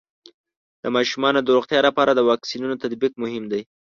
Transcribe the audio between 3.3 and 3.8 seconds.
دی.